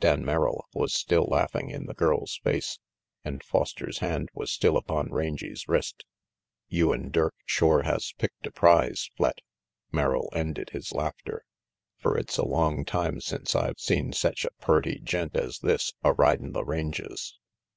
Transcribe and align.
Dan 0.00 0.24
Merrill 0.24 0.66
was 0.74 0.92
still 0.92 1.26
laughing 1.26 1.70
in 1.70 1.86
the 1.86 1.94
girl's 1.94 2.40
face, 2.42 2.80
and 3.24 3.44
Foster's 3.44 3.98
hand 4.00 4.28
was 4.34 4.50
still 4.50 4.76
upon 4.76 5.12
Rangy's 5.12 5.68
wrist. 5.68 6.04
"You 6.66 6.92
an' 6.92 7.12
Dirk 7.12 7.36
shore 7.46 7.84
has 7.84 8.12
picked 8.18 8.44
a 8.44 8.50
prize, 8.50 9.08
Flet," 9.16 9.38
Merrill 9.92 10.30
ended 10.32 10.70
his 10.70 10.90
laughter, 10.90 11.44
"fer 11.96 12.16
it's 12.16 12.38
a 12.38 12.44
long 12.44 12.84
tune 12.84 13.20
since 13.20 13.54
I've 13.54 13.78
seen 13.78 14.12
sech 14.12 14.42
a 14.44 14.50
purty 14.60 14.98
gent 14.98 15.36
as 15.36 15.60
this 15.60 15.92
a 16.02 16.12
ridin' 16.12 16.50
the 16.54 16.64
ranges. 16.64 17.38